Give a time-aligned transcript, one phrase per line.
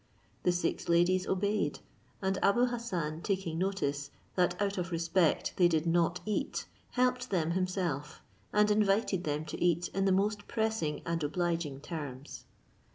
[0.41, 1.77] The six ladies obeyed;
[2.23, 7.51] and Abou Hassan taking notice, that out of respect they did not eat, helped them
[7.51, 12.45] himself, and invited them to eat in the most pressing and obliging terms.